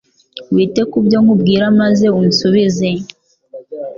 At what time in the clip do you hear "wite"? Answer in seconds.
0.53-0.81